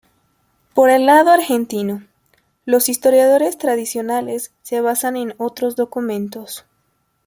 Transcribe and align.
Por 0.73 0.89
el 0.89 1.05
lado 1.05 1.29
argentino, 1.29 2.03
los 2.65 2.89
historiadores 2.89 3.59
tradicionales 3.59 4.51
se 4.63 4.81
basaron 4.81 5.17
en 5.17 5.35
otros 5.37 5.75
documentos. 5.75 6.65